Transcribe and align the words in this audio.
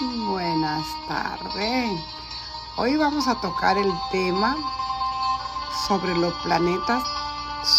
Buenas 0.00 0.86
tardes. 1.08 2.00
Hoy 2.76 2.96
vamos 2.96 3.26
a 3.26 3.34
tocar 3.40 3.76
el 3.76 3.92
tema 4.12 4.56
sobre 5.88 6.16
los 6.16 6.32
planetas 6.34 7.02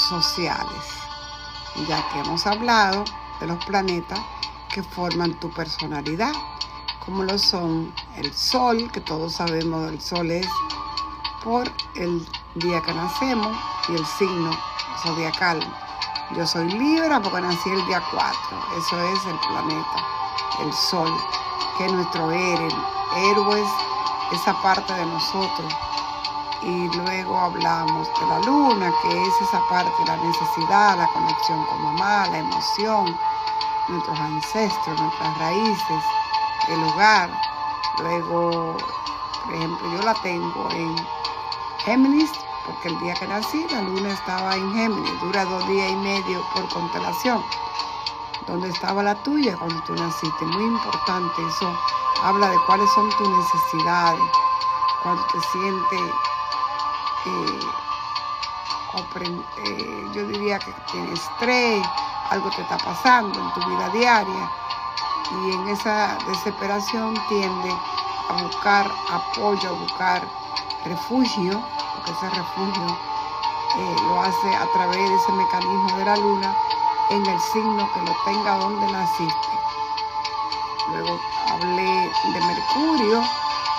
sociales, 0.09 0.83
ya 1.87 2.05
que 2.09 2.19
hemos 2.19 2.45
hablado 2.45 3.05
de 3.39 3.47
los 3.47 3.63
planetas 3.63 4.19
que 4.67 4.83
forman 4.83 5.39
tu 5.39 5.49
personalidad, 5.51 6.33
como 7.05 7.23
lo 7.23 7.39
son 7.39 7.93
el 8.17 8.33
Sol, 8.33 8.91
que 8.91 8.99
todos 8.99 9.35
sabemos 9.35 9.89
el 9.89 10.01
Sol 10.01 10.29
es 10.29 10.47
por 11.41 11.71
el 11.95 12.27
día 12.55 12.81
que 12.81 12.93
nacemos 12.93 13.57
y 13.87 13.93
el 13.93 14.05
signo 14.05 14.51
zodiacal. 15.03 15.61
Yo 16.35 16.45
soy 16.45 16.69
Libra 16.69 17.21
porque 17.21 17.39
nací 17.39 17.69
el 17.69 17.85
día 17.85 18.03
4, 18.11 18.39
eso 18.77 19.03
es 19.03 19.25
el 19.25 19.39
planeta, 19.39 20.05
el 20.59 20.73
Sol 20.73 21.17
que 21.79 21.87
nuestro 21.87 22.29
héroe, 22.29 22.69
héroe 23.15 23.61
es 23.61 24.41
esa 24.41 24.53
parte 24.61 24.93
de 24.93 25.05
nosotros. 25.05 25.73
Y 26.61 26.89
luego 26.89 27.39
hablamos 27.39 28.09
de 28.19 28.25
la 28.27 28.39
luna, 28.39 28.91
que 29.01 29.09
es 29.09 29.41
esa 29.41 29.61
parte, 29.69 29.89
la 30.05 30.17
necesidad, 30.17 30.97
la 30.97 31.07
conexión 31.07 31.65
con 31.67 31.81
mamá, 31.81 32.27
la 32.31 32.39
emoción, 32.39 33.17
nuestros 33.87 34.19
ancestros, 34.19 34.99
nuestras 34.99 35.37
raíces, 35.37 36.03
el 36.67 36.83
hogar. 36.83 37.29
Luego, 37.99 38.75
por 39.45 39.55
ejemplo, 39.55 39.91
yo 39.93 40.03
la 40.03 40.13
tengo 40.15 40.69
en 40.71 40.95
Géminis, 41.85 42.29
porque 42.65 42.89
el 42.89 42.99
día 42.99 43.13
que 43.13 43.27
nací 43.27 43.65
la 43.71 43.81
luna 43.83 44.11
estaba 44.11 44.53
en 44.53 44.73
Géminis, 44.73 45.21
dura 45.21 45.45
dos 45.45 45.65
días 45.69 45.89
y 45.89 45.95
medio 45.95 46.43
por 46.53 46.67
constelación 46.67 47.41
dónde 48.47 48.69
estaba 48.69 49.03
la 49.03 49.15
tuya 49.23 49.55
cuando 49.57 49.81
tú 49.83 49.93
naciste. 49.95 50.45
Muy 50.45 50.63
importante 50.63 51.41
eso. 51.47 51.73
Habla 52.23 52.49
de 52.49 52.57
cuáles 52.65 52.89
son 52.91 53.09
tus 53.11 53.29
necesidades, 53.29 54.21
cuando 55.03 55.25
te 55.27 55.39
sientes, 55.51 56.13
eh, 57.25 57.59
eh, 59.65 60.09
yo 60.13 60.27
diría 60.27 60.59
que 60.59 60.71
tienes 60.91 61.19
estrés, 61.21 61.87
algo 62.29 62.49
te 62.49 62.61
está 62.61 62.77
pasando 62.77 63.39
en 63.39 63.53
tu 63.53 63.69
vida 63.69 63.89
diaria 63.89 64.51
y 65.31 65.51
en 65.51 65.67
esa 65.69 66.17
desesperación 66.27 67.15
tiende 67.29 67.73
a 68.29 68.43
buscar 68.43 68.91
apoyo, 69.11 69.69
a 69.69 69.73
buscar 69.73 70.21
refugio, 70.85 71.63
porque 71.95 72.11
ese 72.11 72.29
refugio 72.29 72.97
eh, 73.77 73.95
lo 74.03 74.21
hace 74.21 74.55
a 74.55 74.67
través 74.73 74.97
de 74.97 75.15
ese 75.15 75.31
mecanismo 75.31 75.97
de 75.97 76.05
la 76.05 76.15
luna 76.17 76.55
en 77.09 77.25
el 77.25 77.39
signo 77.41 77.89
que 77.93 78.01
lo 78.01 78.15
tenga 78.25 78.57
donde 78.57 78.91
naciste. 78.91 79.49
Luego 80.91 81.19
hablé 81.49 82.11
de 82.33 82.41
Mercurio. 82.41 83.23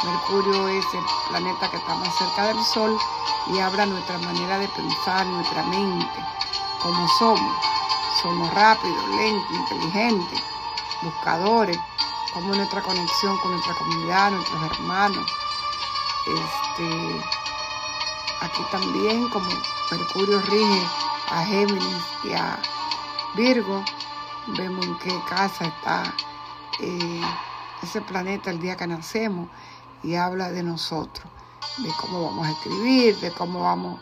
Mercurio 0.05 0.69
es 0.69 0.85
el 0.95 1.05
planeta 1.29 1.71
que 1.71 1.77
está 1.77 1.95
más 1.95 2.15
cerca 2.17 2.47
del 2.47 2.65
Sol 2.65 2.97
y 3.49 3.59
habla 3.59 3.87
nuestra 3.87 4.19
manera 4.19 4.59
de 4.59 4.69
pensar, 4.69 5.27
nuestra 5.27 5.63
mente, 5.65 6.25
cómo 6.81 7.09
somos. 7.19 7.57
Somos 8.23 8.53
rápidos, 8.55 9.09
lentos, 9.17 9.51
inteligentes, 9.51 10.43
buscadores, 11.03 11.79
cómo 12.33 12.55
nuestra 12.55 12.83
conexión 12.83 13.37
con 13.39 13.53
nuestra 13.53 13.75
comunidad, 13.75 14.31
nuestros 14.31 14.63
hermanos. 14.65 15.27
Este, 16.27 17.25
aquí 18.41 18.63
también 18.71 19.29
como 19.29 19.49
Mercurio 19.91 20.41
rige 20.43 20.87
a 21.31 21.45
Géminis 21.45 22.05
y 22.25 22.33
a 22.33 22.59
Virgo, 23.37 23.85
vemos 24.59 24.85
en 24.85 24.99
qué 24.99 25.17
casa 25.29 25.67
está 25.67 26.03
eh, 26.81 27.23
ese 27.81 28.01
planeta 28.01 28.51
el 28.51 28.61
día 28.61 28.77
que 28.77 28.89
nacemos 28.89 29.49
y 30.03 30.17
habla 30.17 30.51
de 30.51 30.65
nosotros, 30.65 31.25
de 31.79 31.91
cómo 32.01 32.25
vamos 32.25 32.49
a 32.49 32.51
escribir, 32.51 33.17
de 33.21 33.31
cómo 33.31 33.61
vamos, 33.61 34.01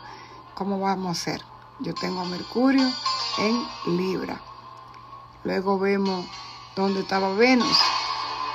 cómo 0.55 0.81
vamos 0.81 1.11
a 1.11 1.21
ser. 1.21 1.44
Yo 1.81 1.93
tengo 1.94 2.22
a 2.22 2.25
Mercurio 2.25 2.91
en 3.38 3.97
Libra. 3.99 4.41
Luego 5.44 5.78
vemos 5.78 6.25
dónde 6.75 7.00
estaba 7.00 7.34
Venus. 7.34 7.78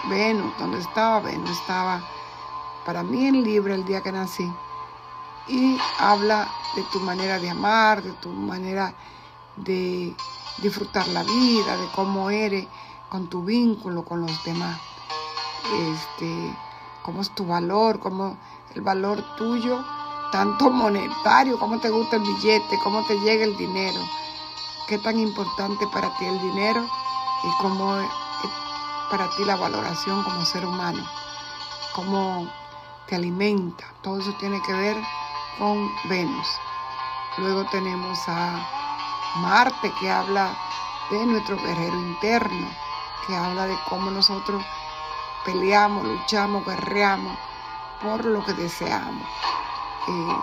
Venus, 0.09 0.57
¿dónde 0.57 0.79
estaba? 0.79 1.19
Venus 1.19 1.51
estaba 1.51 2.03
para 2.83 3.03
mí 3.03 3.27
en 3.27 3.43
Libra 3.43 3.75
el 3.75 3.85
día 3.85 4.01
que 4.01 4.11
nací. 4.11 4.51
Y 5.47 5.77
habla 5.99 6.49
de 6.75 6.81
tu 6.91 6.99
manera 6.99 7.37
de 7.37 7.51
amar, 7.51 8.01
de 8.01 8.11
tu 8.13 8.29
manera 8.29 8.93
de 9.57 10.15
disfrutar 10.57 11.07
la 11.09 11.23
vida, 11.23 11.77
de 11.77 11.87
cómo 11.95 12.29
eres 12.29 12.67
con 13.09 13.27
tu 13.27 13.43
vínculo 13.43 14.03
con 14.03 14.21
los 14.21 14.43
demás. 14.43 14.79
Este, 15.71 16.57
cómo 17.03 17.21
es 17.21 17.29
tu 17.31 17.45
valor, 17.45 17.99
cómo 17.99 18.37
el 18.73 18.81
valor 18.81 19.23
tuyo, 19.37 19.83
tanto 20.31 20.69
monetario, 20.71 21.59
cómo 21.59 21.79
te 21.79 21.89
gusta 21.89 22.15
el 22.15 22.23
billete, 22.23 22.79
cómo 22.83 23.05
te 23.05 23.19
llega 23.19 23.45
el 23.45 23.55
dinero, 23.55 23.99
qué 24.87 24.97
tan 24.97 25.19
importante 25.19 25.85
para 25.87 26.15
ti 26.17 26.25
el 26.25 26.41
dinero 26.41 26.85
y 27.43 27.61
cómo 27.61 27.97
es 27.97 28.09
para 29.11 29.29
ti 29.35 29.45
la 29.45 29.55
valoración 29.55 30.23
como 30.23 30.43
ser 30.43 30.65
humano, 30.65 31.03
cómo 31.93 32.49
te 33.07 33.15
alimenta. 33.15 33.85
Todo 34.01 34.19
eso 34.19 34.33
tiene 34.39 34.59
que 34.63 34.73
ver 34.73 34.97
con 35.59 35.87
Venus. 36.05 36.47
Luego 37.37 37.65
tenemos 37.69 38.17
a 38.27 38.82
Marte, 39.35 39.91
que 39.99 40.11
habla 40.11 40.55
de 41.09 41.25
nuestro 41.25 41.57
guerrero 41.57 41.95
interno, 41.95 42.67
que 43.25 43.35
habla 43.35 43.65
de 43.65 43.77
cómo 43.89 44.11
nosotros 44.11 44.63
peleamos, 45.43 46.05
luchamos, 46.05 46.65
guerreamos 46.65 47.35
por 48.01 48.23
lo 48.25 48.43
que 48.45 48.53
deseamos. 48.53 49.27
Eh, 50.07 50.37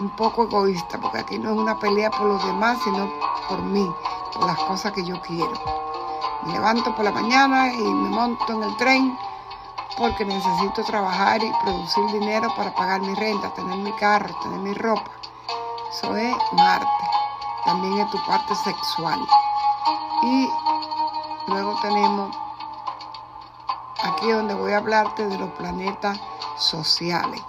un 0.00 0.10
poco 0.10 0.44
egoísta, 0.44 0.98
porque 0.98 1.18
aquí 1.18 1.38
no 1.38 1.50
es 1.50 1.58
una 1.58 1.78
pelea 1.78 2.10
por 2.10 2.26
los 2.26 2.44
demás, 2.46 2.78
sino 2.84 3.12
por 3.48 3.60
mí, 3.62 3.90
por 4.32 4.46
las 4.46 4.58
cosas 4.58 4.92
que 4.92 5.04
yo 5.04 5.20
quiero. 5.20 5.52
Me 6.44 6.52
levanto 6.52 6.94
por 6.94 7.04
la 7.04 7.10
mañana 7.10 7.72
y 7.72 7.82
me 7.82 8.08
monto 8.08 8.52
en 8.52 8.62
el 8.62 8.76
tren 8.76 9.18
porque 9.98 10.24
necesito 10.24 10.84
trabajar 10.84 11.42
y 11.42 11.52
producir 11.62 12.06
dinero 12.12 12.54
para 12.56 12.72
pagar 12.74 13.00
mi 13.00 13.14
renta, 13.14 13.52
tener 13.52 13.76
mi 13.76 13.92
carro, 13.94 14.34
tener 14.42 14.60
mi 14.60 14.72
ropa. 14.74 15.10
Eso 15.90 16.16
es 16.16 16.34
Marte 16.52 17.09
también 17.64 17.98
en 17.98 18.10
tu 18.10 18.18
parte 18.26 18.54
sexual. 18.54 19.20
Y 20.22 20.48
luego 21.46 21.78
tenemos 21.80 22.36
aquí 24.02 24.30
donde 24.30 24.54
voy 24.54 24.72
a 24.72 24.78
hablarte 24.78 25.26
de 25.26 25.38
los 25.38 25.50
planetas 25.50 26.18
sociales. 26.56 27.42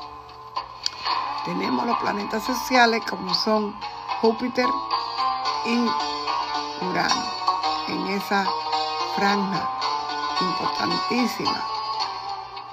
Tenemos 1.46 1.86
los 1.86 1.98
planetas 2.00 2.44
sociales 2.44 3.02
como 3.10 3.34
son 3.34 3.76
Júpiter 4.22 4.68
y 5.66 5.90
Urano 6.86 7.26
en 7.88 8.08
esa 8.08 8.46
franja 9.16 9.70
importantísima. 10.40 11.64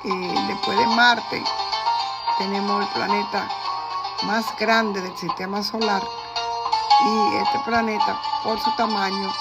Y 0.04 0.46
después 0.46 0.78
de 0.78 0.86
Marte 0.86 1.44
tenemos 2.38 2.82
el 2.82 2.88
planeta 2.88 3.48
más 4.22 4.56
grande 4.56 5.00
del 5.00 5.16
sistema 5.16 5.62
solar 5.62 6.02
y 7.04 7.36
este 7.36 7.58
planeta 7.60 8.20
por 8.42 8.58
su 8.60 8.70
tamaño 8.76 9.32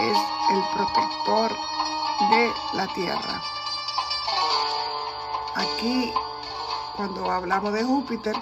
es 0.00 0.18
el 0.50 0.62
protector 0.74 1.50
de 2.30 2.52
la 2.74 2.86
Tierra. 2.94 3.42
Aquí 5.56 6.12
cuando 6.96 7.30
hablamos 7.30 7.72
de 7.72 7.84
Júpiter, 7.84 8.36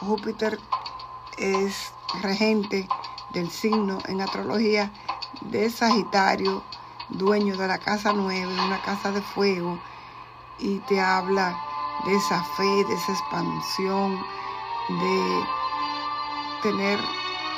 Júpiter 0.00 0.60
es 1.38 1.92
regente 2.22 2.88
del 3.30 3.50
signo 3.50 3.98
en 4.06 4.20
astrología 4.20 4.92
de 5.40 5.70
Sagitario, 5.70 6.62
dueño 7.08 7.56
de 7.56 7.68
la 7.68 7.78
casa 7.78 8.12
nueve, 8.12 8.52
una 8.52 8.80
casa 8.82 9.12
de 9.12 9.22
fuego, 9.22 9.78
y 10.58 10.78
te 10.80 11.00
habla 11.00 11.58
de 12.04 12.14
esa 12.14 12.42
fe, 12.56 12.84
de 12.84 12.94
esa 12.94 13.12
expansión, 13.12 14.22
de 14.88 15.44
tener 16.62 16.98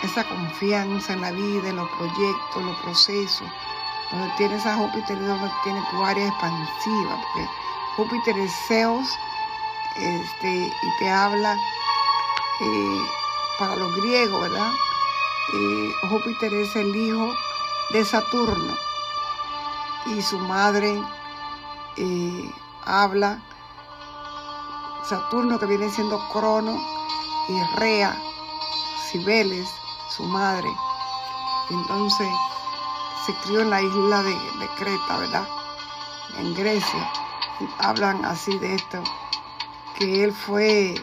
esa 0.03 0.25
confianza 0.29 1.13
en 1.13 1.21
la 1.21 1.33
vida, 1.33 1.69
en 1.69 1.77
los 1.77 1.89
proyectos, 1.91 2.63
los 2.63 2.77
procesos, 2.79 3.49
donde 4.11 4.33
tienes 4.37 4.65
a 4.67 4.77
Júpiter 4.77 5.17
y 5.17 5.25
donde 5.25 5.51
tiene 5.65 5.83
tu 5.91 6.05
área 6.05 6.29
expansiva, 6.29 7.21
porque 7.23 7.49
Júpiter 7.97 8.39
es 8.39 8.53
Zeus 8.67 9.09
este, 9.97 10.73
y 10.83 10.99
te 10.99 11.11
habla 11.11 11.55
eh, 12.61 13.03
para 13.59 13.77
los 13.77 13.95
griegos, 13.97 14.41
¿verdad? 14.43 14.73
Eh, 15.55 15.93
Júpiter 16.09 16.53
es 16.55 16.77
el 16.77 16.95
hijo 16.95 17.33
de 17.91 18.05
Saturno 18.05 18.77
y 20.07 20.23
su 20.23 20.39
madre 20.39 21.03
eh, 21.97 22.51
habla, 22.85 23.43
Saturno 25.05 25.59
que 25.59 25.67
viene 25.67 25.91
siendo 25.91 26.19
Crono 26.29 26.79
y 27.49 27.77
Rea, 27.77 28.17
Cibeles, 29.11 29.69
su 30.19 30.25
madre. 30.25 30.69
Entonces 31.71 32.29
se 33.25 33.33
crió 33.35 33.61
en 33.61 33.71
la 33.71 33.81
isla 33.81 34.23
de, 34.25 34.69
Creta, 34.77 35.17
¿verdad? 35.17 35.49
En 36.39 36.55
Grecia. 36.55 37.11
hablan 37.79 38.25
así 38.25 38.59
de 38.59 38.75
esto, 38.75 39.03
que 39.97 40.25
él 40.25 40.33
fue 40.33 40.95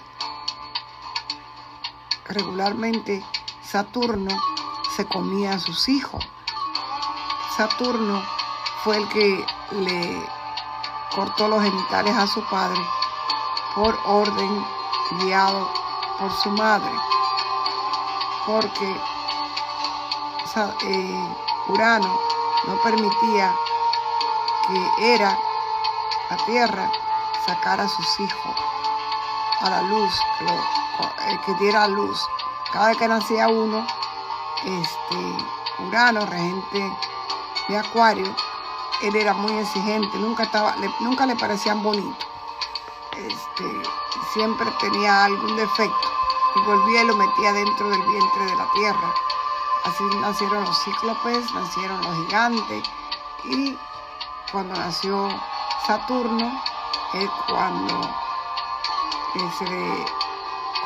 regularmente 2.25 3.23
Saturno 3.63 4.37
se 4.95 5.05
comía 5.05 5.53
a 5.53 5.59
sus 5.59 5.87
hijos. 5.89 6.23
Saturno 7.55 8.21
fue 8.83 8.97
el 8.97 9.07
que 9.09 9.45
le 9.71 10.29
cortó 11.15 11.47
los 11.47 11.63
genitales 11.63 12.15
a 12.15 12.27
su 12.27 12.41
padre 12.49 12.81
por 13.75 13.97
orden 14.05 14.65
guiado 15.21 15.69
por 16.19 16.31
su 16.31 16.49
madre, 16.51 16.91
porque 18.45 18.95
eh, 20.83 21.35
Urano 21.67 22.19
no 22.67 22.81
permitía 22.83 23.53
que 24.67 25.13
era 25.13 25.37
la 26.29 26.37
Tierra 26.45 26.91
sacara 27.45 27.83
a 27.83 27.89
sus 27.89 28.19
hijos 28.19 28.55
a 29.61 29.69
la 29.69 29.81
luz, 29.83 30.13
que, 30.39 30.45
eh, 30.45 31.39
que 31.45 31.53
diera 31.55 31.87
luz. 31.87 32.19
Cada 32.71 32.87
vez 32.89 32.97
que 32.97 33.07
nacía 33.07 33.47
uno, 33.47 33.85
este, 34.63 35.85
Urano, 35.87 36.25
regente 36.25 36.91
de 37.69 37.77
Acuario, 37.77 38.35
él 39.01 39.15
era 39.15 39.33
muy 39.33 39.53
exigente, 39.53 40.17
nunca, 40.17 40.43
estaba, 40.43 40.75
le, 40.77 40.89
nunca 40.99 41.25
le 41.25 41.35
parecían 41.35 41.81
bonitos. 41.83 42.27
Este, 43.17 43.81
siempre 44.33 44.69
tenía 44.81 45.25
algún 45.25 45.55
defecto 45.55 46.04
y 46.55 46.59
volvía 46.61 47.03
y 47.03 47.07
lo 47.07 47.15
metía 47.15 47.53
dentro 47.53 47.89
del 47.89 48.01
vientre 48.01 48.45
de 48.45 48.55
la 48.55 48.67
tierra. 48.73 49.13
Así 49.83 50.03
nacieron 50.19 50.63
los 50.63 50.83
cíclopes, 50.83 51.53
nacieron 51.53 52.01
los 52.01 52.15
gigantes 52.15 52.83
y 53.43 53.77
cuando 54.51 54.75
nació 54.75 55.29
Saturno 55.85 56.61
es 57.13 57.29
cuando 57.47 58.01
se 59.57 59.65
le 59.65 60.05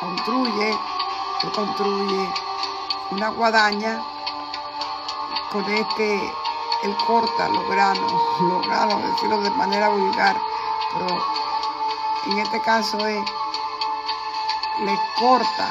construye, 0.00 0.78
se 1.40 1.50
construye 1.52 2.34
una 3.10 3.28
guadaña 3.30 4.02
con 5.50 5.64
este, 5.72 6.32
él 6.82 6.96
corta 7.06 7.48
los 7.48 7.68
granos, 7.68 8.12
los 8.40 8.66
granos, 8.66 9.02
decirlo 9.02 9.40
de 9.40 9.50
manera 9.50 9.88
vulgar, 9.88 10.36
pero 10.92 11.22
en 12.26 12.38
este 12.38 12.60
caso 12.62 12.98
es, 13.06 13.24
le 14.80 14.98
corta 15.18 15.70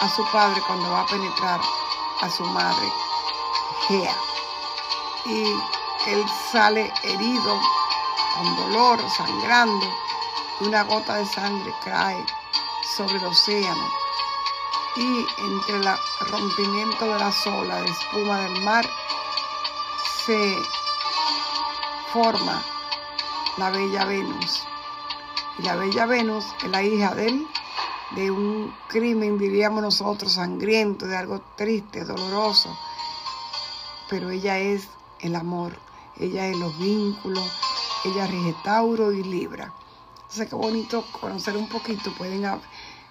a 0.00 0.08
su 0.08 0.24
padre 0.32 0.60
cuando 0.66 0.90
va 0.90 1.00
a 1.00 1.06
penetrar 1.06 1.60
a 2.20 2.30
su 2.30 2.44
madre, 2.44 2.92
Gea. 3.88 4.16
Y 5.26 5.44
él 6.06 6.24
sale 6.52 6.92
herido, 7.02 7.60
con 8.34 8.56
dolor, 8.56 9.00
sangrando, 9.10 9.86
y 10.60 10.64
una 10.64 10.84
gota 10.84 11.16
de 11.16 11.26
sangre 11.26 11.74
cae 11.84 12.24
sobre 12.96 13.16
el 13.16 13.24
océano. 13.24 13.88
Y 14.96 15.26
entre 15.38 15.76
el 15.76 15.88
rompimiento 16.30 17.12
de 17.12 17.18
la 17.18 17.32
olas, 17.46 17.82
de 17.82 17.90
espuma 17.90 18.40
del 18.40 18.60
mar, 18.62 18.88
se 20.24 20.56
forma 22.12 22.62
la 23.56 23.70
bella 23.70 24.04
Venus. 24.04 24.64
Y 25.58 25.62
la 25.62 25.74
bella 25.76 26.06
Venus 26.06 26.46
es 26.62 26.70
la 26.70 26.82
hija 26.82 27.14
de 27.14 27.26
él, 27.26 27.48
de 28.14 28.30
un 28.30 28.72
crimen, 28.88 29.38
diríamos 29.38 29.82
nosotros, 29.82 30.32
sangriento, 30.32 31.06
de 31.06 31.16
algo 31.16 31.40
triste, 31.56 32.04
doloroso. 32.04 32.76
Pero 34.08 34.30
ella 34.30 34.58
es 34.58 34.88
el 35.20 35.34
amor, 35.36 35.72
ella 36.18 36.46
es 36.46 36.56
los 36.56 36.78
vínculos, 36.78 37.50
ella 38.04 38.26
rige 38.26 38.54
Tauro 38.62 39.12
y 39.12 39.22
Libra. 39.22 39.72
Entonces, 40.16 40.48
qué 40.48 40.54
bonito 40.54 41.04
conocer 41.20 41.56
un 41.56 41.68
poquito, 41.68 42.12
pueden 42.16 42.44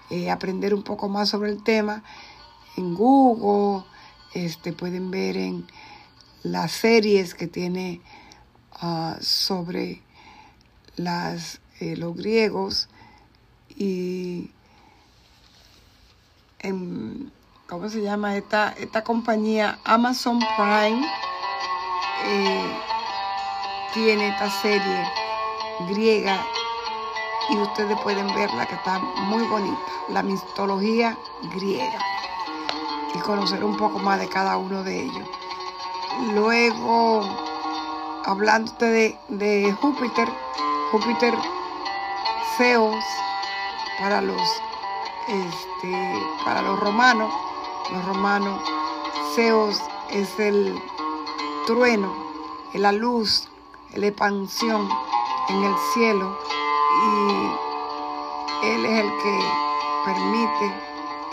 eh, 0.09 0.29
aprender 0.29 0.73
un 0.73 0.83
poco 0.83 1.09
más 1.09 1.29
sobre 1.29 1.49
el 1.49 1.63
tema 1.63 2.03
en 2.75 2.95
Google, 2.95 3.83
este, 4.33 4.73
pueden 4.73 5.11
ver 5.11 5.37
en 5.37 5.67
las 6.43 6.71
series 6.71 7.35
que 7.35 7.47
tiene 7.47 8.01
ah, 8.73 9.17
sobre 9.21 10.01
las, 10.95 11.61
eh, 11.79 11.95
los 11.95 12.15
griegos 12.15 12.89
y 13.75 14.51
en, 16.63 17.31
¿cómo 17.67 17.89
se 17.89 18.01
llama? 18.01 18.35
Esta, 18.35 18.73
esta 18.77 19.03
compañía 19.03 19.77
Amazon 19.83 20.39
Prime 20.57 21.05
eh, 22.25 22.79
tiene 23.93 24.29
esta 24.29 24.49
serie 24.49 25.07
griega 25.89 26.43
y 27.49 27.57
ustedes 27.57 27.99
pueden 27.99 28.33
verla 28.33 28.65
que 28.65 28.75
está 28.75 28.99
muy 28.99 29.43
bonita, 29.43 29.77
la 30.09 30.23
mitología 30.23 31.17
griega 31.53 31.99
y 33.13 33.19
conocer 33.19 33.63
un 33.63 33.77
poco 33.77 33.99
más 33.99 34.19
de 34.19 34.29
cada 34.29 34.57
uno 34.57 34.83
de 34.83 35.03
ellos. 35.03 35.27
Luego, 36.33 37.21
hablándote 38.25 38.85
de, 38.85 39.19
de 39.27 39.73
Júpiter, 39.73 40.29
Júpiter 40.91 41.35
Zeus 42.57 43.03
para 43.99 44.21
los 44.21 44.41
este, 45.27 46.21
para 46.45 46.61
los 46.61 46.79
romanos, 46.79 47.33
los 47.91 48.05
romanos, 48.05 48.61
Zeus 49.35 49.81
es 50.09 50.39
el 50.39 50.81
trueno, 51.65 52.13
la 52.73 52.91
luz, 52.91 53.47
la 53.95 54.07
expansión 54.07 54.89
en 55.49 55.63
el 55.63 55.75
cielo 55.93 56.37
y 57.03 58.67
él 58.67 58.85
es 58.85 58.99
el 58.99 59.09
que 59.21 59.39
permite 60.05 60.73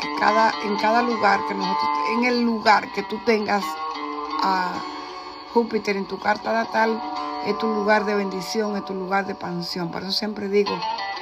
que 0.01 0.15
cada, 0.19 0.53
en 0.65 0.77
cada 0.77 1.03
lugar 1.03 1.41
que 1.49 1.55
nosotros, 1.55 1.91
en 2.11 2.25
el 2.25 2.43
lugar 2.43 2.93
que 2.93 3.03
tú 3.05 3.19
tengas 3.25 3.65
a 4.43 4.73
Júpiter 5.53 5.97
en 5.97 6.07
tu 6.07 6.19
carta 6.19 6.53
natal 6.53 7.03
es 7.45 7.59
tu 7.59 7.67
lugar 7.67 8.05
de 8.05 8.15
bendición, 8.15 8.77
es 8.77 8.85
tu 8.85 8.95
lugar 8.95 9.27
de 9.27 9.33
expansión. 9.33 9.91
Por 9.91 10.03
eso 10.03 10.13
siempre 10.13 10.49
digo, 10.49 10.73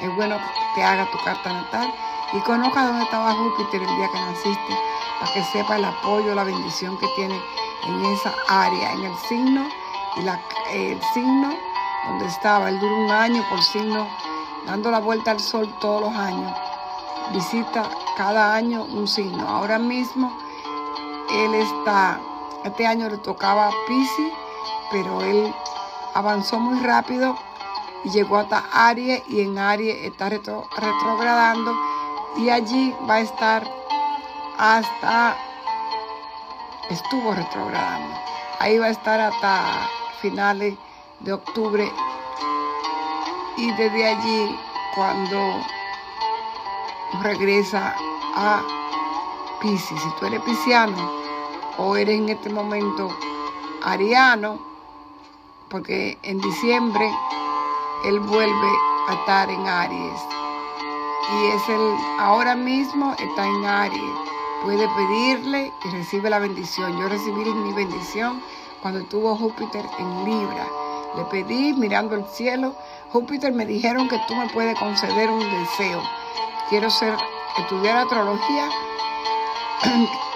es 0.00 0.16
bueno 0.16 0.36
que 0.36 0.44
te 0.74 0.84
haga 0.84 1.10
tu 1.10 1.18
carta 1.24 1.52
natal 1.52 1.92
y 2.32 2.40
conozca 2.40 2.86
dónde 2.86 3.04
estaba 3.04 3.32
Júpiter 3.32 3.82
el 3.82 3.96
día 3.96 4.08
que 4.12 4.20
naciste, 4.20 4.78
para 5.18 5.32
que 5.32 5.44
sepa 5.44 5.76
el 5.76 5.84
apoyo, 5.84 6.34
la 6.34 6.44
bendición 6.44 6.96
que 6.98 7.06
tiene 7.16 7.40
en 7.86 8.04
esa 8.06 8.34
área, 8.48 8.92
en 8.92 9.04
el 9.04 9.16
signo 9.28 9.68
y 10.16 10.76
el 10.76 11.02
signo 11.14 11.54
donde 12.06 12.26
estaba. 12.26 12.68
Él 12.68 12.78
duró 12.80 12.96
un 12.96 13.10
año 13.10 13.44
por 13.48 13.62
signo, 13.62 14.06
dando 14.66 14.90
la 14.90 14.98
vuelta 14.98 15.30
al 15.30 15.40
sol 15.40 15.72
todos 15.80 16.02
los 16.02 16.14
años. 16.14 16.52
Visita 17.32 17.88
cada 18.16 18.54
año 18.54 18.84
un 18.84 19.06
signo. 19.06 19.48
Ahora 19.48 19.78
mismo 19.78 20.36
él 21.30 21.54
está 21.54 22.20
este 22.64 22.86
año 22.86 23.08
le 23.08 23.18
tocaba 23.18 23.70
Pisces, 23.86 24.32
pero 24.90 25.22
él 25.22 25.54
avanzó 26.14 26.58
muy 26.58 26.80
rápido 26.80 27.36
y 28.04 28.10
llegó 28.10 28.36
hasta 28.36 28.64
Aries 28.72 29.22
y 29.28 29.40
en 29.42 29.58
Aries 29.58 30.04
está 30.04 30.28
retrogradando 30.28 31.72
y 32.36 32.50
allí 32.50 32.94
va 33.08 33.14
a 33.14 33.20
estar 33.20 33.62
hasta, 34.58 35.36
estuvo 36.90 37.32
retrogradando, 37.32 38.14
ahí 38.58 38.78
va 38.78 38.86
a 38.86 38.90
estar 38.90 39.20
hasta 39.20 39.88
finales 40.20 40.74
de 41.20 41.32
octubre 41.32 41.90
y 43.56 43.72
desde 43.72 44.06
allí 44.06 44.58
cuando 44.94 45.60
regresa 47.22 47.94
a 48.36 48.62
Pisces, 49.60 50.00
si 50.00 50.10
tú 50.20 50.26
eres 50.26 50.40
pisciano, 50.42 51.10
o 51.78 51.96
eres 51.96 52.18
en 52.18 52.28
este 52.28 52.50
momento 52.50 53.08
ariano, 53.82 54.58
porque 55.68 56.18
en 56.22 56.40
diciembre 56.40 57.10
él 58.04 58.20
vuelve 58.20 58.72
a 59.08 59.14
estar 59.14 59.50
en 59.50 59.66
Aries. 59.66 60.37
Y 61.30 61.46
es 61.46 61.68
el, 61.68 61.96
ahora 62.18 62.54
mismo 62.54 63.14
está 63.18 63.46
en 63.46 63.64
Aries. 63.64 64.14
Puede 64.64 64.88
pedirle 64.88 65.72
y 65.84 65.88
recibe 65.90 66.30
la 66.30 66.38
bendición. 66.38 66.98
Yo 66.98 67.08
recibí 67.08 67.44
mi 67.44 67.72
bendición 67.72 68.42
cuando 68.82 69.04
tuvo 69.04 69.36
Júpiter 69.36 69.84
en 69.98 70.24
Libra. 70.24 70.66
Le 71.16 71.24
pedí 71.24 71.72
mirando 71.74 72.14
el 72.14 72.24
cielo. 72.26 72.74
Júpiter 73.12 73.52
me 73.52 73.66
dijeron 73.66 74.08
que 74.08 74.18
tú 74.26 74.34
me 74.34 74.48
puedes 74.48 74.78
conceder 74.78 75.30
un 75.30 75.40
deseo. 75.40 76.02
Quiero 76.68 76.90
ser, 76.90 77.16
estudiar 77.58 77.98
astrología 77.98 78.68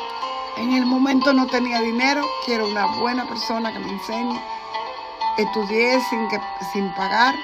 En 0.57 0.75
el 0.75 0.85
momento 0.85 1.33
no 1.33 1.47
tenía 1.47 1.81
dinero, 1.81 2.25
quiero 2.45 2.69
una 2.69 2.87
buena 3.01 3.27
persona 3.27 3.73
que 3.73 3.79
me 3.79 3.91
enseñe. 3.91 4.39
Estudié 5.39 5.99
sin, 6.11 6.29
que, 6.29 6.39
sin 6.73 6.93
pagar, 6.95 7.35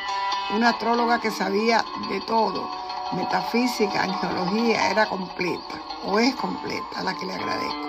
una 0.54 0.70
astróloga 0.70 1.18
que 1.18 1.30
sabía 1.30 1.84
de 2.10 2.20
todo, 2.20 2.68
metafísica, 3.12 4.02
angiología, 4.02 4.90
era 4.90 5.08
completa, 5.08 5.74
o 6.04 6.18
es 6.18 6.34
completa, 6.36 6.86
a 6.96 7.02
la 7.02 7.14
que 7.14 7.26
le 7.26 7.34
agradezco. 7.34 7.88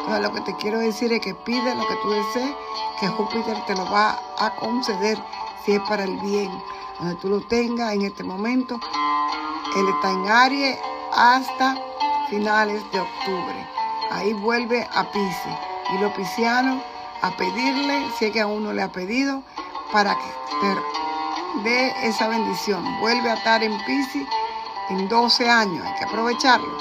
Entonces 0.00 0.22
lo 0.22 0.32
que 0.32 0.40
te 0.42 0.56
quiero 0.56 0.78
decir 0.80 1.12
es 1.12 1.20
que 1.20 1.34
pide 1.34 1.74
lo 1.74 1.86
que 1.86 1.96
tú 2.02 2.10
desees, 2.10 2.54
que 3.00 3.08
Júpiter 3.08 3.56
te 3.66 3.74
lo 3.74 3.90
va 3.90 4.18
a 4.38 4.54
conceder 4.56 5.18
si 5.64 5.72
es 5.72 5.80
para 5.88 6.04
el 6.04 6.18
bien, 6.18 6.50
donde 6.98 7.14
tú 7.16 7.28
lo 7.28 7.40
tengas 7.40 7.94
en 7.94 8.02
este 8.02 8.22
momento. 8.22 8.78
Él 9.76 9.88
está 9.88 10.10
en 10.10 10.28
Aries 10.28 10.78
hasta 11.14 11.76
finales 12.28 12.82
de 12.92 13.00
octubre. 13.00 13.68
Ahí 14.10 14.34
vuelve 14.34 14.86
a 14.94 15.10
Pisces. 15.10 15.58
Y 15.94 15.98
los 15.98 16.12
piscianos 16.12 16.82
a 17.22 17.30
pedirle, 17.36 18.10
si 18.18 18.26
es 18.26 18.32
que 18.32 18.40
a 18.40 18.46
uno 18.46 18.72
le 18.72 18.82
ha 18.82 18.92
pedido, 18.92 19.42
para 19.92 20.14
que 20.14 20.30
dé 21.62 21.92
esa 22.02 22.28
bendición. 22.28 22.82
Vuelve 23.00 23.30
a 23.30 23.34
estar 23.34 23.62
en 23.62 23.76
Pisces 23.84 24.26
en 24.90 25.08
12 25.08 25.48
años, 25.48 25.84
hay 25.86 25.94
que 25.98 26.04
aprovecharlo. 26.04 26.76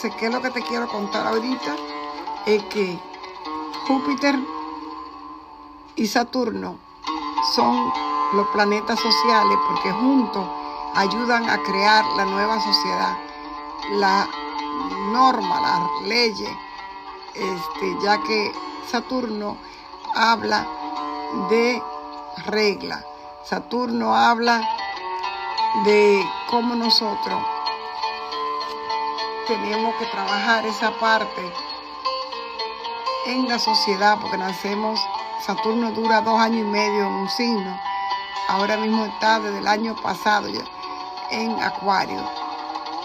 Sé 0.00 0.10
que 0.12 0.30
lo 0.30 0.40
que 0.40 0.50
te 0.50 0.62
quiero 0.62 0.88
contar 0.88 1.26
ahorita 1.26 1.76
es 2.46 2.62
que 2.64 2.98
Júpiter 3.86 4.36
y 5.96 6.06
Saturno 6.06 6.78
son 7.54 7.92
los 8.32 8.46
planetas 8.48 8.98
sociales 9.00 9.58
porque 9.68 9.90
juntos 9.92 10.48
ayudan 10.94 11.48
a 11.48 11.62
crear 11.62 12.04
la 12.16 12.24
nueva 12.24 12.60
sociedad, 12.60 13.16
la 13.92 14.28
norma, 15.12 15.60
las 15.60 16.08
leyes, 16.08 16.50
este, 17.34 17.96
ya 18.02 18.22
que 18.22 18.52
Saturno 18.86 19.56
habla 20.14 20.66
de 21.50 21.82
regla, 22.46 23.04
Saturno 23.44 24.14
habla 24.14 24.60
de 25.84 26.22
cómo 26.50 26.74
nosotros 26.74 27.42
tenemos 29.46 29.94
que 29.96 30.06
trabajar 30.06 30.66
esa 30.66 30.90
parte 30.98 31.52
en 33.26 33.48
la 33.48 33.58
sociedad, 33.58 34.18
porque 34.20 34.36
nacemos, 34.36 35.00
Saturno 35.46 35.92
dura 35.92 36.20
dos 36.20 36.38
años 36.38 36.60
y 36.60 36.70
medio 36.70 37.06
en 37.06 37.12
un 37.12 37.28
signo, 37.30 37.80
ahora 38.48 38.76
mismo 38.76 39.06
está 39.06 39.40
desde 39.40 39.58
el 39.58 39.66
año 39.66 39.94
pasado 40.02 40.48
ya 40.48 40.64
en 41.30 41.62
Acuario. 41.62 42.22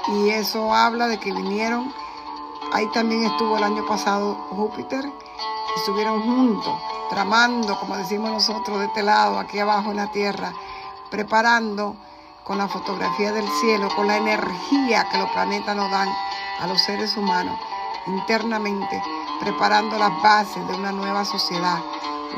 Y 0.08 0.32
eso 0.32 0.74
habla 0.74 1.08
de 1.08 1.20
que 1.20 1.32
vinieron, 1.32 1.94
ahí 2.74 2.88
también 2.92 3.24
estuvo 3.24 3.58
el 3.58 3.64
año 3.64 3.86
pasado 3.86 4.36
Júpiter, 4.50 5.10
estuvieron 5.78 6.22
juntos, 6.22 6.74
tramando, 7.14 7.80
como 7.80 7.96
decimos 7.96 8.32
nosotros, 8.32 8.80
de 8.80 8.86
este 8.86 9.04
lado, 9.04 9.38
aquí 9.38 9.60
abajo 9.60 9.92
en 9.92 9.98
la 9.98 10.12
Tierra, 10.12 10.52
preparando 11.12 11.96
con 12.44 12.58
la 12.58 12.68
fotografía 12.68 13.32
del 13.32 13.48
cielo, 13.62 13.88
con 13.96 14.08
la 14.08 14.18
energía 14.18 15.08
que 15.12 15.20
los 15.20 15.30
planetas 15.30 15.76
nos 15.76 15.92
dan 15.92 16.10
a 16.60 16.68
los 16.68 16.82
seres 16.82 17.16
humanos 17.16 17.60
internamente, 18.08 19.02
preparando 19.40 19.98
las 20.00 20.22
bases 20.24 20.68
de 20.68 20.76
una 20.76 20.92
nueva 20.92 21.24
sociedad, 21.24 21.78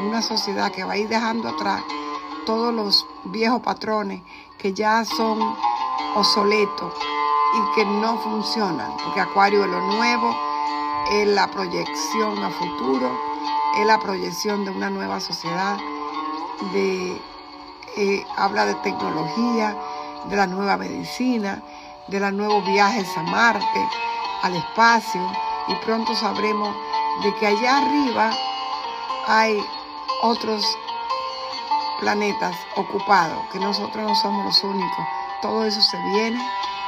una 0.06 0.22
sociedad 0.22 0.72
que 0.72 0.84
va 0.84 0.94
a 0.94 0.98
ir 0.98 1.08
dejando 1.08 1.48
atrás 1.48 1.82
todos 2.46 2.74
los 2.74 3.08
viejos 3.24 3.62
patrones 3.62 4.22
que 4.58 4.74
ya 4.74 5.06
son 5.06 5.40
obsoletos 6.16 6.94
y 7.54 7.76
que 7.76 7.86
no 7.86 8.18
funcionan, 8.18 8.92
porque 9.04 9.22
Acuario 9.22 9.64
es 9.64 9.72
lo 9.72 9.80
nuevo, 9.80 10.36
es 11.12 11.28
la 11.30 11.50
proyección 11.50 12.44
a 12.44 12.50
futuro, 12.50 13.35
es 13.78 13.86
la 13.86 14.00
proyección 14.00 14.66
de 14.66 14.72
una 14.72 14.90
nueva 14.90 15.20
sociedad, 15.20 15.78
de, 16.74 17.22
eh, 17.98 18.26
habla 18.38 18.66
de 18.66 18.76
tecnología, 18.76 19.76
de 20.26 20.36
la 20.36 20.48
nueva 20.48 20.78
medicina, 20.78 21.62
de 22.08 22.20
los 22.20 22.34
nuevos 22.34 22.66
viajes 22.66 23.08
a 23.18 23.24
Marte, 23.24 23.90
al 24.44 24.56
espacio, 24.56 25.22
y 25.68 25.76
pronto 25.76 26.16
sabremos 26.16 26.76
de 27.24 27.34
que 27.36 27.48
allá 27.48 27.78
arriba 27.80 28.32
hay 29.28 29.60
otros 30.22 30.66
planetas 32.00 32.56
ocupados, 32.76 33.38
que 33.52 33.60
nosotros 33.60 34.04
no 34.04 34.16
somos 34.16 34.46
los 34.46 34.64
únicos. 34.64 35.06
Todo 35.42 35.66
eso 35.66 35.82
se 35.82 35.98
viene, 36.12 36.40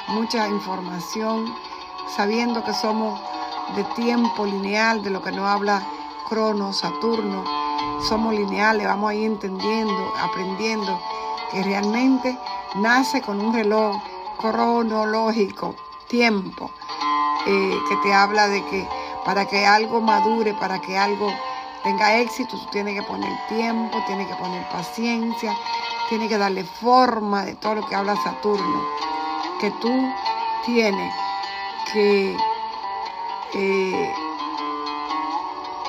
mucha 0.07 0.47
información, 0.47 1.53
sabiendo 2.15 2.63
que 2.63 2.73
somos 2.73 3.19
de 3.75 3.83
tiempo 3.95 4.45
lineal, 4.45 5.03
de 5.03 5.09
lo 5.09 5.21
que 5.21 5.31
no 5.31 5.47
habla 5.47 5.81
Crono, 6.27 6.73
Saturno, 6.73 7.43
somos 8.07 8.33
lineales, 8.33 8.85
vamos 8.85 9.11
ahí 9.11 9.23
entendiendo, 9.23 10.13
aprendiendo 10.21 10.99
que 11.51 11.63
realmente 11.63 12.37
nace 12.75 13.21
con 13.21 13.39
un 13.39 13.53
reloj 13.53 13.95
cronológico, 14.37 15.73
tiempo, 16.07 16.69
eh, 17.45 17.79
que 17.87 17.95
te 17.97 18.13
habla 18.13 18.47
de 18.49 18.63
que 18.65 18.87
para 19.23 19.45
que 19.45 19.65
algo 19.65 20.01
madure, 20.01 20.53
para 20.53 20.81
que 20.81 20.97
algo 20.97 21.31
tenga 21.83 22.17
éxito, 22.17 22.57
tú 22.57 22.65
tienes 22.71 22.99
que 22.99 23.03
poner 23.03 23.31
tiempo, 23.47 23.97
tienes 24.05 24.27
que 24.27 24.35
poner 24.35 24.67
paciencia, 24.69 25.55
tienes 26.09 26.27
que 26.27 26.37
darle 26.37 26.65
forma 26.65 27.45
de 27.45 27.55
todo 27.55 27.75
lo 27.75 27.87
que 27.87 27.95
habla 27.95 28.15
Saturno, 28.17 28.81
que 29.61 29.71
tú 29.81 30.13
tienes 30.65 31.13
que, 31.93 32.37
eh, 33.53 34.13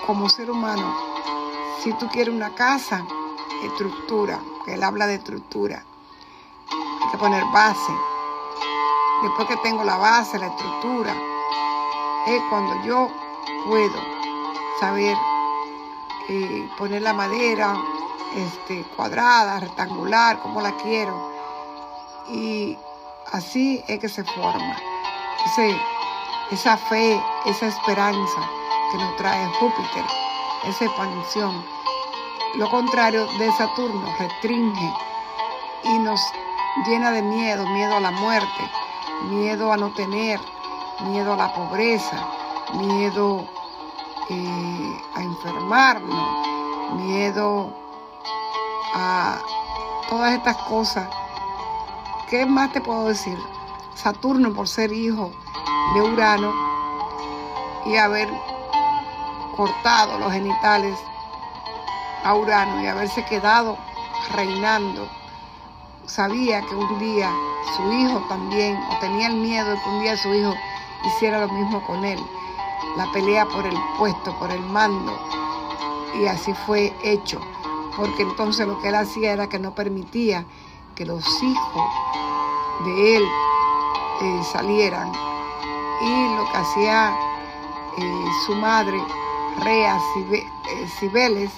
como 0.09 0.31
ser 0.31 0.51
humano, 0.51 0.97
si 1.83 1.93
tú 1.93 2.09
quieres 2.09 2.35
una 2.35 2.55
casa, 2.55 3.05
estructura, 3.63 4.41
que 4.65 4.73
él 4.73 4.83
habla 4.83 5.07
de 5.07 5.17
estructura, 5.17 5.85
hay 7.03 7.11
que 7.11 7.19
poner 7.19 7.45
base. 7.53 7.93
Después 9.23 9.47
que 9.49 9.59
tengo 9.59 9.85
la 9.85 9.99
base, 9.99 10.39
la 10.39 10.47
estructura, 10.47 11.15
es 12.27 12.43
cuando 12.49 12.83
yo 12.87 13.11
puedo 13.67 14.01
saber 14.81 15.15
eh, 16.31 16.71
poner 16.79 17.03
la 17.03 17.13
madera 17.13 17.77
este, 18.35 18.85
cuadrada, 18.97 19.61
rectangular, 19.61 20.41
como 20.41 20.63
la 20.63 20.75
quiero. 20.79 21.31
Y 22.31 22.79
así 23.31 23.85
es 23.87 23.99
que 23.99 24.09
se 24.09 24.25
forma. 24.25 24.75
esa 26.51 26.79
fe, 26.79 27.23
esa 27.45 27.67
esperanza 27.67 28.58
que 28.91 28.99
nos 28.99 29.17
trae 29.17 29.47
Júpiter, 29.61 30.05
esa 30.65 30.85
expansión. 30.85 31.65
Lo 32.55 32.71
contrario 32.71 33.27
de 33.39 33.53
Saturno, 33.53 34.07
restringe 34.19 34.93
y 35.85 35.99
nos 35.99 36.21
llena 36.87 37.11
de 37.11 37.23
miedo, 37.23 37.67
miedo 37.67 37.97
a 37.97 38.01
la 38.01 38.11
muerte, 38.11 38.71
miedo 39.25 39.73
a 39.73 39.77
no 39.77 39.93
tener, 39.93 40.41
miedo 41.01 41.35
a 41.35 41.37
la 41.37 41.53
pobreza, 41.55 42.17
miedo 42.75 43.47
eh, 44.31 45.03
a 45.15 45.23
enfermarnos, 45.23 46.47
miedo 46.97 47.75
a 48.95 49.39
todas 50.09 50.33
estas 50.35 50.57
cosas. 50.57 51.09
¿Qué 52.29 52.47
más 52.47 52.73
te 52.73 52.81
puedo 52.81 53.07
decir? 53.09 53.39
Saturno 53.95 54.53
por 54.53 54.69
ser 54.69 54.93
hijo 54.93 55.31
de 55.95 56.03
Urano 56.03 56.53
y 57.87 57.97
haber 57.97 58.29
cortado 59.59 60.19
los 60.21 60.33
genitales 60.33 60.97
a 62.25 62.35
Urano 62.35 62.81
y 62.81 62.87
haberse 62.87 63.25
quedado 63.25 63.77
reinando, 64.35 65.07
sabía 66.07 66.63
que 66.63 66.77
un 66.77 66.99
día 67.01 67.31
su 67.77 67.93
hijo 67.93 68.25
también, 68.29 68.79
o 68.91 68.97
tenía 69.01 69.27
el 69.27 69.35
miedo 69.35 69.69
de 69.69 69.83
que 69.83 69.89
un 69.91 70.01
día 70.01 70.17
su 70.17 70.33
hijo 70.33 70.55
hiciera 71.05 71.41
lo 71.41 71.49
mismo 71.49 71.85
con 71.85 72.05
él 72.05 72.19
la 72.97 73.11
pelea 73.13 73.47
por 73.47 73.67
el 73.67 73.77
puesto, 73.99 74.33
por 74.39 74.51
el 74.51 74.61
mando. 74.61 75.19
Y 76.21 76.27
así 76.27 76.53
fue 76.67 76.93
hecho, 77.03 77.41
porque 77.97 78.23
entonces 78.23 78.67
lo 78.67 78.81
que 78.81 78.89
él 78.89 78.95
hacía 78.95 79.33
era 79.33 79.49
que 79.49 79.59
no 79.59 79.75
permitía 79.75 80.45
que 80.95 81.05
los 81.05 81.25
hijos 81.43 81.91
de 82.85 83.17
él 83.17 83.25
eh, 84.23 84.43
salieran. 84.53 85.13
Y 86.01 86.37
lo 86.37 86.45
que 86.51 86.57
hacía 86.57 87.17
eh, 87.99 88.25
su 88.47 88.55
madre, 88.55 89.01
Rea 89.61 89.99
Cibeles, 90.99 91.51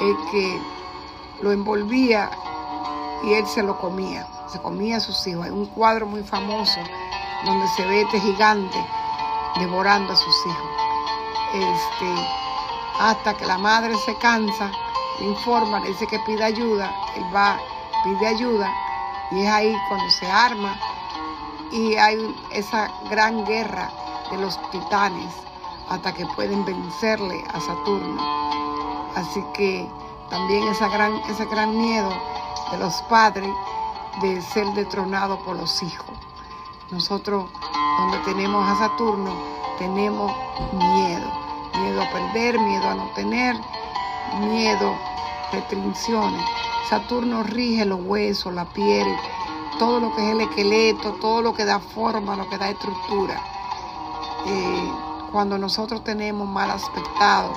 es 0.00 0.30
que 0.30 0.60
lo 1.42 1.52
envolvía 1.52 2.30
y 3.24 3.34
él 3.34 3.46
se 3.46 3.62
lo 3.62 3.78
comía, 3.78 4.26
se 4.46 4.60
comía 4.60 4.96
a 4.96 5.00
sus 5.00 5.26
hijos. 5.26 5.46
Hay 5.46 5.50
un 5.50 5.66
cuadro 5.66 6.06
muy 6.06 6.22
famoso 6.22 6.80
donde 7.44 7.66
se 7.68 7.86
ve 7.86 8.02
este 8.02 8.20
gigante 8.20 8.78
devorando 9.58 10.12
a 10.12 10.16
sus 10.16 10.46
hijos. 10.46 10.70
Este, 11.54 12.14
hasta 13.00 13.34
que 13.36 13.46
la 13.46 13.58
madre 13.58 13.96
se 14.04 14.14
cansa, 14.16 14.70
le 15.20 15.26
informa, 15.26 15.80
le 15.80 15.88
dice 15.88 16.06
que 16.06 16.18
pide 16.20 16.44
ayuda, 16.44 16.94
él 17.16 17.24
va, 17.34 17.58
pide 18.04 18.26
ayuda, 18.26 18.72
y 19.30 19.42
es 19.42 19.48
ahí 19.48 19.76
cuando 19.88 20.10
se 20.10 20.30
arma 20.30 20.78
y 21.70 21.96
hay 21.96 22.34
esa 22.50 22.90
gran 23.10 23.44
guerra 23.44 23.90
de 24.30 24.38
los 24.38 24.58
titanes 24.70 25.47
hasta 25.90 26.12
que 26.14 26.26
pueden 26.26 26.64
vencerle 26.64 27.44
a 27.52 27.60
Saturno. 27.60 28.22
Así 29.16 29.42
que 29.54 29.88
también 30.30 30.64
gran, 30.92 31.14
ese 31.28 31.44
gran 31.46 31.76
miedo 31.76 32.10
de 32.70 32.78
los 32.78 32.94
padres 33.02 33.50
de 34.20 34.40
ser 34.42 34.66
detronado 34.74 35.38
por 35.40 35.56
los 35.56 35.82
hijos. 35.82 36.16
Nosotros 36.90 37.46
donde 37.98 38.18
tenemos 38.18 38.68
a 38.68 38.76
Saturno, 38.76 39.34
tenemos 39.78 40.32
miedo. 40.72 41.48
Miedo 41.80 42.02
a 42.02 42.10
perder, 42.10 42.58
miedo 42.58 42.88
a 42.88 42.94
no 42.94 43.08
tener, 43.14 43.56
miedo, 44.40 44.94
restricciones. 45.52 46.44
Saturno 46.88 47.42
rige 47.42 47.84
los 47.84 48.00
huesos, 48.02 48.52
la 48.52 48.64
piel, 48.64 49.06
todo 49.78 50.00
lo 50.00 50.14
que 50.14 50.26
es 50.26 50.32
el 50.32 50.40
esqueleto, 50.40 51.12
todo 51.14 51.42
lo 51.42 51.54
que 51.54 51.64
da 51.64 51.78
forma, 51.78 52.34
lo 52.36 52.48
que 52.48 52.58
da 52.58 52.70
estructura. 52.70 53.40
Eh, 54.46 54.92
cuando 55.32 55.58
nosotros 55.58 56.02
tenemos 56.04 56.48
mal 56.48 56.70
aspectado, 56.70 57.52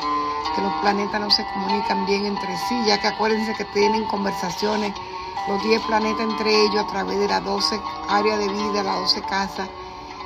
que 0.55 0.61
los 0.61 0.73
planetas 0.81 1.21
no 1.21 1.31
se 1.31 1.45
comunican 1.53 2.05
bien 2.05 2.25
entre 2.25 2.57
sí, 2.67 2.83
ya 2.85 2.99
que 2.99 3.07
acuérdense 3.07 3.53
que 3.55 3.65
tienen 3.65 4.03
conversaciones 4.05 4.93
los 5.47 5.63
10 5.63 5.81
planetas 5.83 6.21
entre 6.21 6.65
ellos 6.65 6.83
a 6.83 6.87
través 6.87 7.17
de 7.19 7.27
las 7.27 7.43
12 7.43 7.79
áreas 8.09 8.39
de 8.39 8.47
vida, 8.47 8.83
las 8.83 8.95
12 8.95 9.21
casas, 9.23 9.69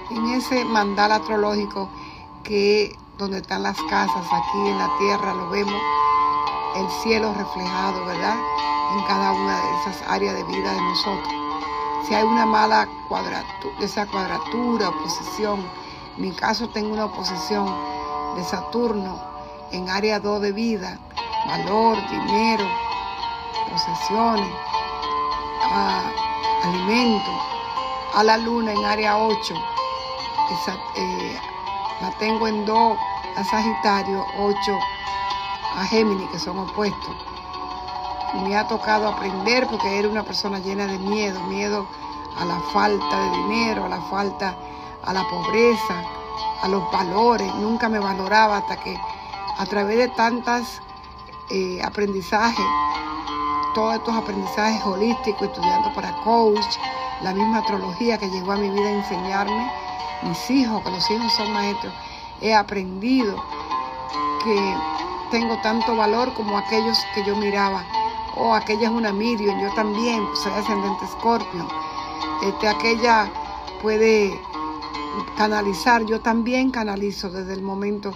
en 0.09 0.27
ese 0.33 0.65
mandal 0.65 1.11
astrológico 1.11 1.89
que 2.43 2.97
donde 3.17 3.37
están 3.37 3.63
las 3.63 3.77
casas 3.83 4.25
aquí 4.31 4.67
en 4.67 4.77
la 4.77 4.89
tierra, 4.99 5.33
lo 5.33 5.49
vemos, 5.49 5.81
el 6.75 6.89
cielo 7.01 7.33
reflejado, 7.33 8.05
¿verdad? 8.05 8.35
En 8.97 9.03
cada 9.05 9.31
una 9.31 9.55
de 9.55 9.79
esas 9.81 10.09
áreas 10.09 10.35
de 10.35 10.43
vida 10.43 10.73
de 10.73 10.81
nosotros. 10.81 11.33
Si 12.07 12.13
hay 12.13 12.23
una 12.23 12.45
mala 12.45 12.87
cuadratura, 13.07 13.73
esa 13.79 14.05
cuadratura, 14.05 14.89
oposición, 14.89 15.65
en 16.17 16.21
mi 16.21 16.31
caso 16.31 16.69
tengo 16.69 16.93
una 16.93 17.05
oposición 17.05 17.65
de 18.35 18.43
Saturno 18.43 19.19
en 19.71 19.89
área 19.89 20.19
2 20.19 20.41
de 20.41 20.51
vida, 20.51 20.97
valor, 21.47 21.97
dinero, 22.09 22.65
posesiones, 23.69 24.49
alimento, 26.63 27.31
a 28.13 28.23
la 28.23 28.37
luna 28.37 28.71
en 28.71 28.85
área 28.85 29.17
8, 29.17 29.53
eh, 30.95 31.39
la 32.01 32.11
tengo 32.17 32.47
en 32.47 32.65
2 32.65 32.97
a 33.35 33.43
Sagitario, 33.43 34.25
8 34.39 34.79
a 35.77 35.85
Géminis, 35.85 36.29
que 36.29 36.39
son 36.39 36.57
opuestos. 36.59 37.15
Me 38.43 38.55
ha 38.55 38.67
tocado 38.67 39.09
aprender 39.09 39.67
porque 39.67 39.99
era 39.99 40.07
una 40.07 40.23
persona 40.23 40.59
llena 40.59 40.87
de 40.87 40.97
miedo, 40.97 41.41
miedo 41.43 41.85
a 42.37 42.45
la 42.45 42.59
falta 42.73 43.19
de 43.19 43.37
dinero, 43.37 43.85
a 43.85 43.89
la 43.89 44.01
falta, 44.03 44.55
a 45.05 45.13
la 45.13 45.27
pobreza, 45.27 46.03
a 46.61 46.67
los 46.67 46.91
valores. 46.91 47.53
Nunca 47.55 47.89
me 47.89 47.99
valoraba 47.99 48.57
hasta 48.57 48.77
que 48.77 48.99
a 49.57 49.65
través 49.65 49.97
de 49.97 50.07
tantas 50.09 50.81
eh, 51.49 51.81
aprendizajes, 51.83 52.65
todos 53.73 53.95
estos 53.95 54.15
aprendizajes 54.15 54.83
holísticos, 54.85 55.49
estudiando 55.49 55.93
para 55.93 56.11
coach, 56.23 56.77
la 57.21 57.33
misma 57.33 57.59
astrología 57.59 58.17
que 58.17 58.29
llegó 58.29 58.53
a 58.53 58.57
mi 58.57 58.69
vida 58.69 58.87
a 58.87 58.91
enseñarme, 58.91 59.71
mis 60.23 60.49
hijos, 60.49 60.81
que 60.83 60.91
los 60.91 61.09
hijos 61.11 61.33
son 61.33 61.51
maestros, 61.53 61.93
he 62.41 62.53
aprendido 62.53 63.41
que 64.43 64.77
tengo 65.31 65.57
tanto 65.61 65.95
valor 65.95 66.33
como 66.33 66.57
aquellos 66.57 66.97
que 67.13 67.23
yo 67.25 67.35
miraba. 67.35 67.83
O 68.37 68.49
oh, 68.49 68.53
aquella 68.53 68.87
es 68.87 68.93
una 68.93 69.13
Miriam, 69.13 69.59
yo 69.61 69.73
también, 69.73 70.25
soy 70.43 70.51
ascendente 70.53 71.07
Scorpio. 71.07 71.67
Este, 72.43 72.67
aquella 72.67 73.29
puede 73.81 74.39
canalizar, 75.37 76.05
yo 76.05 76.21
también 76.21 76.71
canalizo 76.71 77.29
desde 77.29 77.53
el 77.53 77.61
momento 77.61 78.11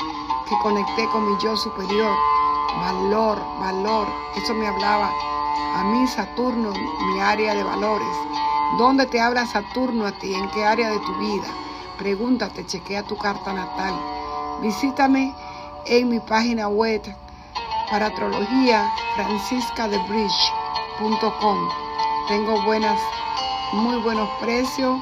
que 0.47 0.55
conecté 0.61 1.07
con 1.11 1.29
mi 1.29 1.37
yo 1.41 1.55
superior. 1.55 2.15
Valor, 2.79 3.39
valor, 3.59 4.07
eso 4.35 4.53
me 4.53 4.67
hablaba 4.67 5.11
a 5.75 5.83
mí 5.83 6.07
Saturno, 6.07 6.71
mi 6.71 7.19
área 7.19 7.53
de 7.53 7.63
valores. 7.63 8.07
¿Dónde 8.77 9.05
te 9.05 9.21
habla 9.21 9.45
Saturno 9.45 10.05
a 10.05 10.11
ti? 10.11 10.33
¿En 10.33 10.49
qué 10.49 10.65
área 10.65 10.89
de 10.89 10.97
tu 10.99 11.13
vida? 11.15 11.47
Pregúntate, 11.97 12.65
chequea 12.65 13.03
tu 13.03 13.17
carta 13.17 13.53
natal. 13.53 13.93
Visítame 14.61 15.33
en 15.85 16.09
mi 16.09 16.19
página 16.19 16.67
web 16.67 17.01
para 17.89 18.07
astrología 18.07 18.91
franciscadebridge.com. 19.15 21.69
Tengo 22.27 22.61
buenas, 22.63 22.99
muy 23.73 24.01
buenos 24.01 24.27
precios, 24.41 24.99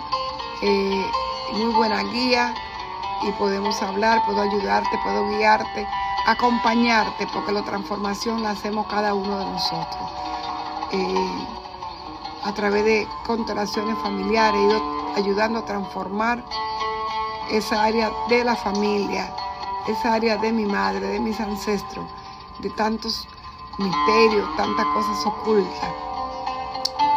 eh, 0.62 1.06
muy 1.54 1.74
buena 1.74 2.04
guía 2.04 2.54
y 3.24 3.32
podemos 3.34 3.82
hablar, 3.82 4.24
puedo 4.26 4.42
ayudarte, 4.42 4.98
puedo 5.04 5.28
guiarte, 5.30 5.88
acompañarte, 6.28 7.28
porque 7.34 7.52
la 7.52 7.64
transformación 7.64 8.44
la 8.44 8.52
hacemos 8.52 8.86
cada 8.88 9.14
uno 9.14 9.40
de 9.40 9.46
nosotros. 9.46 10.12
Eh, 10.92 11.48
a 12.44 12.54
través 12.54 12.86
de 12.86 13.08
constelaciones 13.26 13.98
familiares, 14.00 14.60
he 14.60 14.66
ido 14.66 14.82
ayudando 15.16 15.60
a 15.60 15.66
transformar 15.66 16.44
esa 17.52 17.84
área 17.84 18.12
de 18.30 18.44
la 18.44 18.56
familia, 18.56 19.34
esa 19.88 20.14
área 20.14 20.38
de 20.38 20.52
mi 20.52 20.66
madre, 20.66 21.08
de 21.08 21.20
mis 21.20 21.40
ancestros, 21.40 22.06
de 22.60 22.70
tantos 22.72 23.28
misterios, 23.78 24.48
tantas 24.58 24.86
cosas 24.88 25.26
ocultas, 25.26 25.92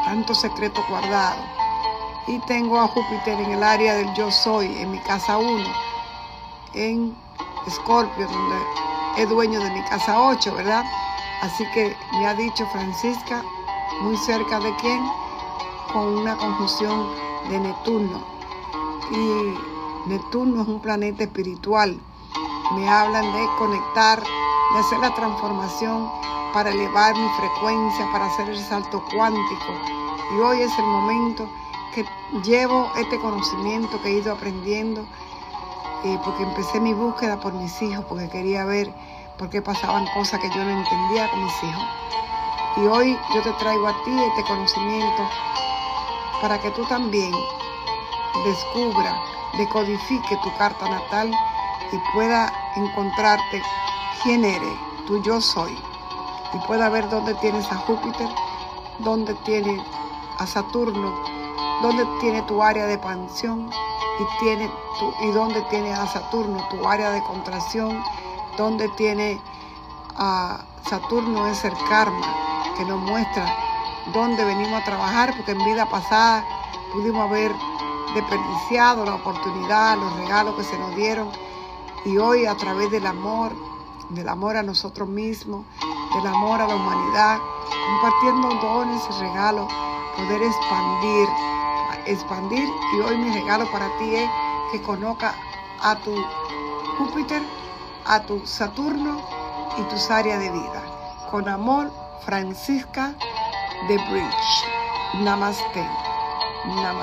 tantos 0.04 0.40
secretos 0.40 0.84
guardados. 0.88 1.44
Y 2.26 2.38
tengo 2.40 2.78
a 2.78 2.86
Júpiter 2.86 3.40
en 3.40 3.52
el 3.52 3.62
área 3.62 3.94
del 3.94 4.12
yo 4.14 4.30
soy, 4.30 4.66
en 4.78 4.90
mi 4.90 4.98
casa 4.98 5.38
1, 5.38 5.64
en 6.74 7.16
Escorpio, 7.66 8.28
donde 8.28 8.56
es 9.16 9.28
dueño 9.28 9.58
de 9.60 9.70
mi 9.70 9.82
casa 9.84 10.20
8, 10.20 10.54
¿verdad? 10.54 10.84
Así 11.42 11.64
que 11.72 11.96
me 12.12 12.26
ha 12.26 12.34
dicho 12.34 12.66
Francisca, 12.66 13.42
muy 14.02 14.16
cerca 14.18 14.60
de 14.60 14.74
quién, 14.76 15.00
con 15.92 16.18
una 16.18 16.36
conjunción 16.36 17.08
de 17.48 17.58
Neptuno. 17.58 18.22
Y 19.10 20.08
Neptuno 20.08 20.62
es 20.62 20.68
un 20.68 20.80
planeta 20.80 21.24
espiritual. 21.24 21.98
Me 22.74 22.88
hablan 22.88 23.32
de 23.32 23.48
conectar, 23.58 24.22
de 24.22 24.78
hacer 24.78 24.98
la 24.98 25.14
transformación 25.14 26.10
para 26.52 26.70
elevar 26.70 27.16
mi 27.16 27.28
frecuencia, 27.30 28.08
para 28.12 28.26
hacer 28.26 28.48
el 28.48 28.58
salto 28.58 29.02
cuántico. 29.14 29.72
Y 30.32 30.40
hoy 30.40 30.60
es 30.60 30.78
el 30.78 30.84
momento 30.84 31.48
que 31.94 32.04
llevo 32.44 32.90
este 32.96 33.18
conocimiento 33.18 34.00
que 34.02 34.08
he 34.08 34.12
ido 34.18 34.32
aprendiendo, 34.32 35.06
eh, 36.04 36.18
porque 36.24 36.42
empecé 36.42 36.80
mi 36.80 36.94
búsqueda 36.94 37.38
por 37.40 37.52
mis 37.52 37.80
hijos, 37.82 38.04
porque 38.08 38.28
quería 38.28 38.64
ver 38.64 38.92
por 39.38 39.50
qué 39.50 39.62
pasaban 39.62 40.06
cosas 40.14 40.40
que 40.40 40.48
yo 40.50 40.64
no 40.64 40.70
entendía 40.70 41.30
con 41.30 41.44
mis 41.44 41.62
hijos. 41.62 41.84
Y 42.76 42.80
hoy 42.86 43.18
yo 43.34 43.42
te 43.42 43.52
traigo 43.54 43.88
a 43.88 44.04
ti 44.04 44.10
este 44.10 44.44
conocimiento 44.44 45.28
para 46.40 46.58
que 46.60 46.70
tú 46.70 46.84
también 46.86 47.32
descubra 48.44 49.20
decodifique 49.58 50.36
tu 50.42 50.56
carta 50.56 50.88
natal 50.88 51.30
y 51.92 51.98
pueda 52.14 52.52
encontrarte 52.76 53.62
quién 54.22 54.44
eres, 54.44 54.78
tu 55.06 55.22
yo 55.22 55.40
soy. 55.40 55.76
Y 56.52 56.58
pueda 56.66 56.88
ver 56.88 57.08
dónde 57.08 57.34
tienes 57.34 57.70
a 57.70 57.76
Júpiter, 57.76 58.28
dónde 58.98 59.34
tiene 59.44 59.82
a 60.38 60.46
Saturno, 60.46 61.29
dónde 61.82 62.06
tiene 62.20 62.42
tu 62.42 62.62
área 62.62 62.86
de 62.86 62.94
expansión 62.94 63.70
y, 64.18 64.38
tiene 64.38 64.70
tu, 64.98 65.12
y 65.24 65.30
dónde 65.30 65.62
tiene 65.70 65.92
a 65.92 66.06
Saturno 66.06 66.66
tu 66.68 66.86
área 66.86 67.10
de 67.10 67.22
contracción, 67.22 68.02
dónde 68.56 68.88
tiene 68.90 69.40
a 70.16 70.60
Saturno 70.88 71.46
es 71.46 71.64
el 71.64 71.74
karma 71.88 72.26
que 72.76 72.84
nos 72.84 73.00
muestra 73.00 73.46
dónde 74.12 74.44
venimos 74.44 74.80
a 74.80 74.84
trabajar, 74.84 75.34
porque 75.36 75.52
en 75.52 75.64
vida 75.64 75.88
pasada 75.88 76.44
pudimos 76.92 77.28
haber 77.28 77.52
desperdiciado 78.14 79.04
la 79.04 79.14
oportunidad, 79.14 79.96
los 79.98 80.12
regalos 80.16 80.56
que 80.56 80.64
se 80.64 80.78
nos 80.78 80.94
dieron. 80.96 81.30
Y 82.04 82.18
hoy 82.18 82.46
a 82.46 82.56
través 82.56 82.90
del 82.90 83.06
amor, 83.06 83.52
del 84.08 84.28
amor 84.28 84.56
a 84.56 84.62
nosotros 84.62 85.08
mismos, 85.08 85.64
del 86.14 86.26
amor 86.26 86.60
a 86.60 86.66
la 86.66 86.74
humanidad, 86.74 87.38
compartiendo 87.86 88.48
dones 88.54 89.02
y 89.10 89.20
regalos, 89.20 89.70
poder 90.16 90.42
expandir, 90.42 91.28
expandir. 92.10 92.68
Y 92.94 93.00
hoy 93.00 93.16
mi 93.16 93.30
regalo 93.30 93.70
para 93.70 93.86
ti 93.98 94.14
es 94.16 94.30
que 94.72 94.82
conozca 94.82 95.34
a 95.82 95.96
tu 95.96 96.14
Júpiter, 96.98 97.42
a 98.06 98.20
tu 98.20 98.46
Saturno 98.46 99.20
y 99.78 99.82
tus 99.82 100.10
áreas 100.10 100.40
de 100.40 100.50
vida. 100.50 100.82
Con 101.30 101.48
amor, 101.48 101.90
Francisca 102.24 103.14
de 103.88 103.96
Bridge. 104.10 105.22
Namaste. 105.22 105.86
Namaste. 106.66 107.00